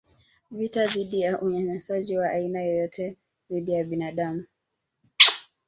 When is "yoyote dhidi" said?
2.63-3.71